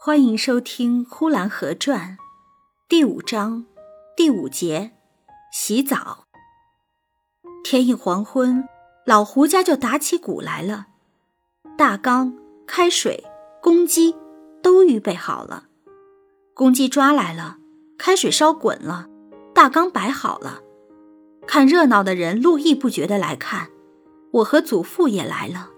[0.00, 2.16] 欢迎收听《呼兰河传》
[2.88, 3.66] 第五章
[4.16, 4.92] 第五节：
[5.52, 6.24] 洗澡。
[7.64, 8.68] 天一黄昏，
[9.04, 10.86] 老胡家就打起鼓来了，
[11.76, 12.32] 大缸、
[12.64, 13.24] 开水、
[13.60, 14.14] 公鸡
[14.62, 15.64] 都预备好了。
[16.54, 17.58] 公鸡抓来了，
[17.98, 19.08] 开水烧滚了，
[19.52, 20.60] 大缸摆好了。
[21.44, 23.70] 看热闹的人络绎不绝的来看，
[24.30, 25.70] 我和祖父也来了。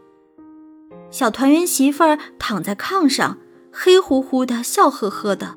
[1.10, 3.38] 小团圆媳妇儿躺在炕上。
[3.72, 5.56] 黑乎乎的，笑呵呵的。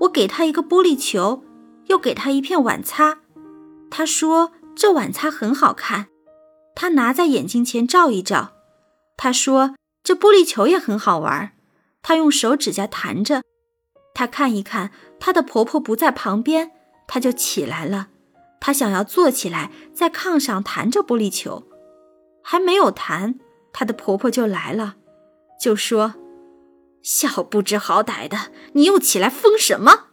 [0.00, 1.42] 我给他一个玻璃球，
[1.86, 3.18] 又给他一片碗擦。
[3.90, 6.06] 他说这碗擦很好看，
[6.74, 8.52] 他拿在眼睛前照一照。
[9.16, 11.52] 他说这玻璃球也很好玩，
[12.02, 13.42] 他用手指甲弹着。
[14.14, 16.70] 他看一看，他的婆婆不在旁边，
[17.06, 18.08] 他就起来了。
[18.60, 21.64] 他想要坐起来，在炕上弹着玻璃球，
[22.42, 23.38] 还没有弹，
[23.72, 24.96] 他的婆婆就来了，
[25.60, 26.14] 就说。
[27.02, 30.08] 小不知好歹的，你又起来疯什么？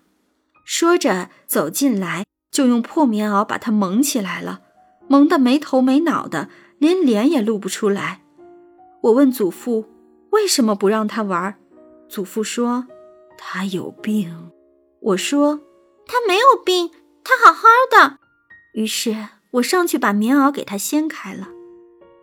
[0.65, 4.61] 说着走进来，就用破棉袄把他蒙起来了，
[5.07, 8.21] 蒙得没头没脑的，连脸也露不出来。
[9.01, 9.85] 我问祖父
[10.31, 11.57] 为什么不让他玩，
[12.09, 12.87] 祖父说
[13.37, 14.51] 他有病。
[14.99, 15.61] 我说
[16.05, 16.91] 他没有病，
[17.23, 18.17] 他好好的。
[18.73, 21.49] 于是我上去把棉袄给他掀开了，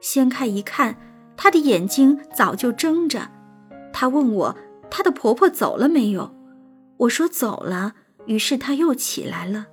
[0.01, 0.99] 掀开一看，
[1.37, 3.31] 他的眼睛早就睁着。
[3.95, 4.57] 她问我，
[4.91, 6.35] 她的婆婆走了没有？
[6.99, 7.95] 我说走了。
[8.27, 9.67] 于是她又起来了。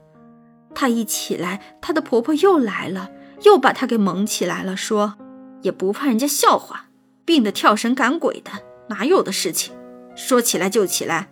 [0.76, 3.10] 她一起来，她的婆婆又来了，
[3.42, 5.16] 又把她给蒙起来了，说
[5.64, 6.90] 也不怕人家笑话，
[7.26, 8.52] 病得跳神赶鬼的，
[8.90, 9.74] 哪有的事情？
[10.16, 11.30] 说起来就起来。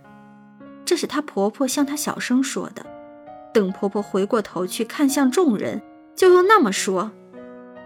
[0.83, 2.83] 这是她婆婆向她小声说的。
[3.53, 5.81] 等婆婆回过头去看向众人，
[6.15, 7.11] 就又那么说。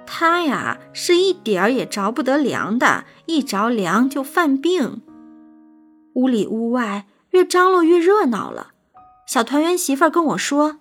[0.05, 5.01] 他呀，是一点儿也着不得凉的，一着凉就犯病。
[6.15, 8.71] 屋里屋外越张罗越热闹了。
[9.25, 10.79] 小团圆媳妇跟我说：“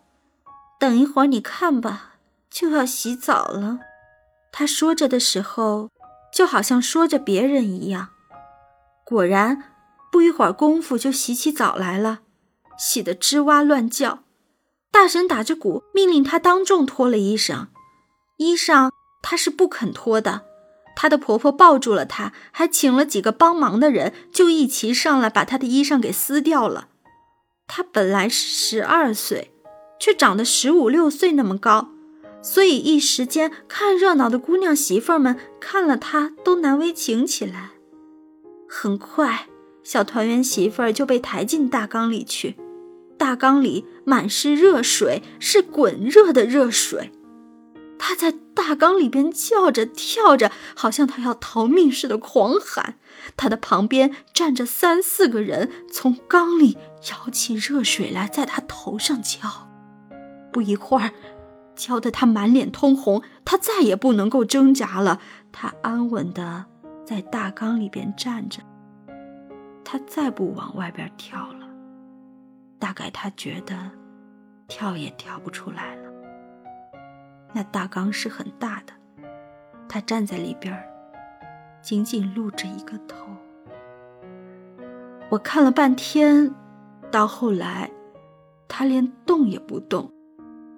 [0.78, 2.16] 等一会儿你看吧，
[2.50, 3.78] 就要洗澡了。”
[4.52, 5.88] 她说着的时候，
[6.34, 8.08] 就好像说着别人一样。
[9.04, 9.64] 果然，
[10.10, 12.20] 不一会儿功夫就洗起澡来了，
[12.76, 14.24] 洗得吱哇乱叫。
[14.90, 17.68] 大婶打着鼓，命令他当众脱了衣裳，
[18.36, 18.90] 衣裳。
[19.22, 20.42] 她是不肯脱的，
[20.94, 26.88] 她的婆婆抱住了她，还请了几个帮忙的人，就一齐上来把她的衣裳给撕掉了。
[27.66, 29.52] 她本来是十二岁，
[29.98, 31.88] 却长得十五六岁那么高，
[32.42, 37.70] 所以一时间看热闹的姑娘媳妇们看了她都难为情起来。
[38.68, 39.46] 很快，
[39.82, 42.56] 小团圆媳妇儿就被抬进大缸里去，
[43.16, 47.12] 大缸里满是热水，是滚热的热水。
[48.04, 52.96] 他在大缸里边叫着跳着，好像他要逃命似的狂喊。
[53.36, 59.68] 他的旁边站着三四个人，从缸里舀起热水来，在他头上浇。
[60.52, 61.12] 不一会儿，
[61.76, 65.20] 浇得他满脸通红，他再也不能够挣扎了。
[65.52, 66.66] 他安稳的
[67.06, 68.58] 在大缸里边站着，
[69.84, 71.68] 他再不往外边跳了。
[72.80, 73.92] 大概他觉得
[74.66, 76.01] 跳也跳不出来了。
[77.52, 78.92] 那大缸是很大的，
[79.88, 80.76] 他站在里边
[81.82, 83.26] 仅仅露着一个头。
[85.30, 86.54] 我看了半天，
[87.10, 87.90] 到后来，
[88.68, 90.12] 他连动也不动，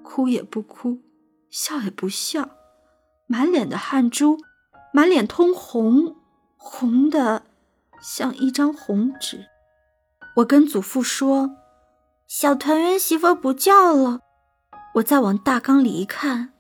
[0.03, 0.99] 哭也不哭，
[1.51, 2.49] 笑也不笑，
[3.27, 4.39] 满脸的汗珠，
[4.93, 6.17] 满脸通红，
[6.57, 7.43] 红的
[8.01, 9.47] 像一张红纸。
[10.37, 11.57] 我跟祖父说
[12.27, 14.21] ：“小团圆媳妇不叫了。”
[14.95, 16.54] 我再往大缸里一看。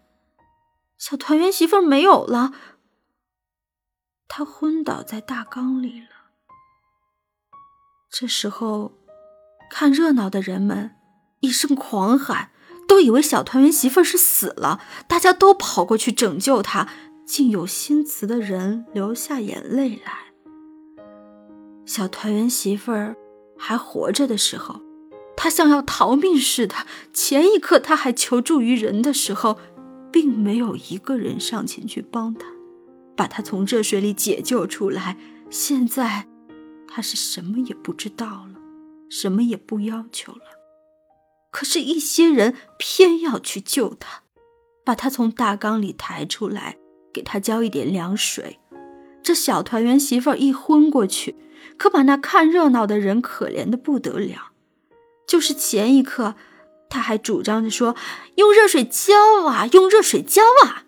[1.06, 2.53] 小团圆媳妇没有了，
[4.26, 6.06] 她昏倒在大缸里了。
[8.10, 8.94] 这时候，
[9.70, 10.93] 看热闹的人们
[11.41, 12.53] 一声狂喊，
[12.88, 16.88] 都以为小团圆媳妇是死了，大家都跑过去拯救她，
[17.26, 20.32] 竟有心慈的人流下眼泪来。
[21.84, 23.14] 小团圆媳妇儿
[23.58, 24.81] 还活着的时候，
[25.37, 26.75] 她像要逃命似的，
[27.12, 29.58] 前一刻她还求助于人的时候。
[30.14, 32.46] 并没有一个人上前去帮他，
[33.16, 35.19] 把他从热水里解救出来。
[35.50, 36.28] 现在，
[36.87, 38.55] 他是什么也不知道了，
[39.11, 40.38] 什么也不要求了。
[41.50, 44.22] 可是，一些人偏要去救他，
[44.84, 46.76] 把他从大缸里抬出来，
[47.12, 48.61] 给他浇一点凉水。
[49.20, 51.34] 这小团圆媳妇一昏过去，
[51.76, 54.52] 可把那看热闹的人可怜的不得了。
[55.26, 56.37] 就是前一刻。
[56.94, 57.96] 他还主张着说
[58.37, 60.85] ：“用热水浇啊，用热水浇啊！”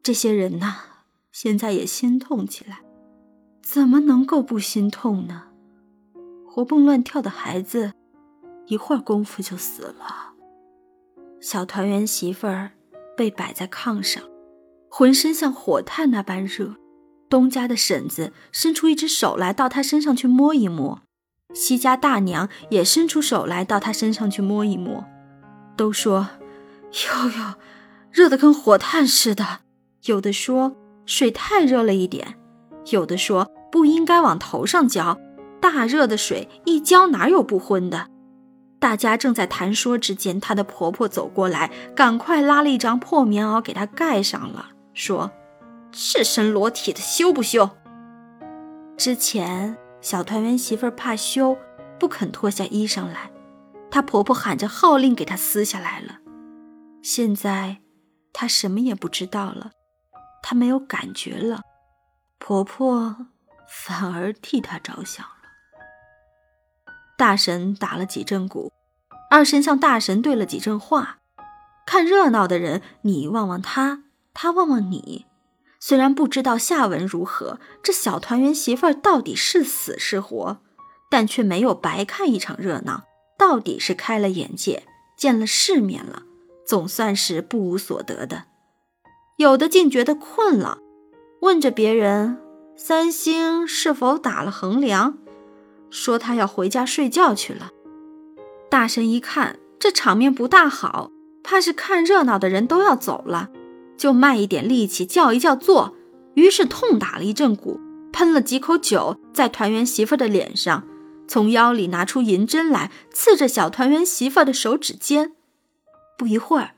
[0.00, 0.76] 这些人呐，
[1.32, 2.82] 现在也心痛起来，
[3.60, 5.46] 怎么能够不心痛呢？
[6.48, 7.94] 活蹦乱跳的孩子，
[8.66, 10.34] 一会儿功夫就死了。
[11.40, 12.70] 小团圆媳妇儿
[13.16, 14.22] 被摆在炕上，
[14.88, 16.76] 浑身像火炭那般热。
[17.28, 21.00] 东家的婶子伸出一只手来到她身上去摸一摸，
[21.52, 25.04] 西家大娘也伸出手来到她身上去摸一摸，
[25.76, 26.28] 都说
[27.06, 27.54] ：“哟哟，
[28.10, 29.60] 热得跟火炭似的。”
[30.06, 30.76] 有的说
[31.06, 32.38] 水太热了一点，
[32.90, 35.18] 有的说不应该往头上浇。
[35.60, 38.08] 大热的水一浇，哪有不昏的？
[38.78, 45.30] 大家正在谈说之间，她的婆婆走过来，赶快拉了一张破棉袄给她盖上了，说
[45.90, 47.70] ：“赤身裸体的羞不羞？”
[48.98, 51.56] 之前小团圆媳妇怕羞，
[51.98, 53.30] 不肯脱下衣裳来，
[53.94, 56.18] 她婆婆喊着号令给她撕下来了。
[57.00, 57.76] 现在
[58.32, 59.70] 她什么也不知道了，
[60.42, 61.60] 她没有感觉了，
[62.40, 63.28] 婆婆
[63.68, 66.92] 反而替她着想了。
[67.16, 68.72] 大神打了几阵鼓，
[69.30, 71.20] 二神向大神对了几阵话。
[71.86, 74.02] 看热闹的人，你望望他，
[74.32, 75.26] 他望望你。
[75.78, 80.60] 虽然不知道下文如何，这小团圆媳妇儿到底是死是活，
[81.08, 83.04] 但却没有白看一场热闹，
[83.46, 84.84] 到底是开了眼界，
[85.18, 86.22] 见了世面了，
[86.64, 88.44] 总算是不无所得的。
[89.36, 90.78] 有的竟觉得困了，
[91.42, 92.38] 问着别人
[92.74, 95.18] ：“三星是否打了横梁？”
[95.92, 97.68] 说他要回家睡觉去了。
[98.70, 101.10] 大神一看这场面不大好，
[101.42, 103.50] 怕是看热闹的人都要走了，
[103.98, 105.94] 就卖一点力气叫一叫坐。
[106.32, 107.78] 于是痛打了一阵鼓，
[108.10, 110.88] 喷了几口酒在团圆媳妇的脸上，
[111.26, 115.32] 从腰里拿出银针来刺着小团圆媳妇的手指尖。
[116.16, 116.72] 不一会儿，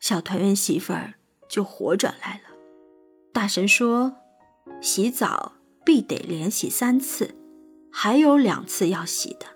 [0.00, 0.94] 小团圆媳妇
[1.48, 2.56] 就活转来了。
[3.32, 4.14] 大神说
[4.80, 5.52] ：“洗澡
[5.84, 7.34] 必得连洗三次。”
[7.90, 9.46] 还有两次要洗的，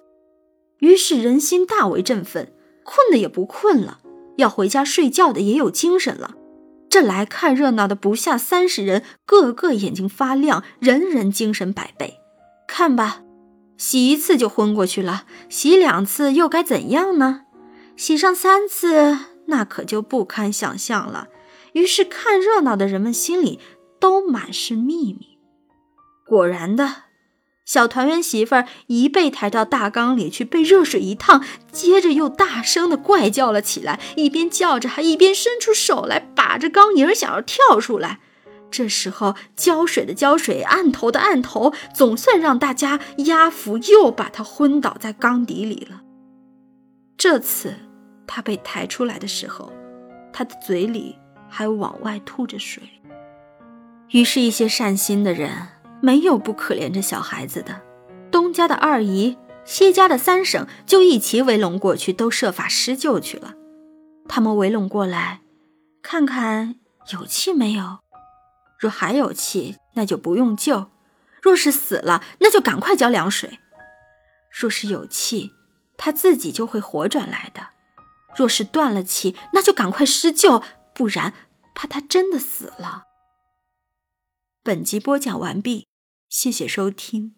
[0.78, 2.52] 于是人心大为振奋，
[2.82, 4.00] 困的也不困了，
[4.38, 6.34] 要回家睡觉的也有精神了。
[6.88, 12.18] 这来看热闹的不下三十人，个个眼睛发亮，人人精神百倍。
[12.66, 13.22] 看吧，
[13.82, 17.40] 洗一次就昏过去了，洗两次又该怎样呢？
[17.96, 19.18] 洗上三次，
[19.48, 21.26] 那可就不堪想象了。
[21.72, 23.58] 于是看热闹的人们心里
[23.98, 25.36] 都满是秘密。
[26.24, 26.94] 果然的。
[27.64, 38.20] 小团圆媳妇儿一被抬到大缸里去，被热水一烫，接着又大声的怪叫了起来，一边叫着，还一边伸出手来把着缸沿，想要跳出来。
[38.72, 46.00] 这时候浇水的浇水，按头的按头，总算让大家压服，又把他昏倒在缸底里了。
[47.16, 47.74] 这次
[48.26, 49.70] 他被抬出来的时候，
[50.32, 51.16] 他的嘴里
[51.48, 52.82] 还往外吐着水。
[54.10, 55.68] 于是，一些善心的人。
[56.04, 57.80] 没有不可怜这小孩子的，
[58.28, 63.54] 东家的二姨、西家的三婶就一齐围拢过去，都设法施救去了。
[64.28, 65.42] 他们围拢过来，
[66.02, 66.74] 看看
[67.12, 68.01] 有气没有。
[68.82, 70.90] 若还有气，那就不用救；
[71.40, 73.60] 若是死了，那就赶快浇凉水。
[74.50, 75.52] 若是有气，
[75.96, 77.62] 他自己就会活转来的；
[78.36, 81.32] 若是断了气，那就赶快施救，不然
[81.76, 83.04] 怕他真的死了。
[84.64, 85.86] 本集播讲完毕。
[86.28, 87.36] 谢谢收听。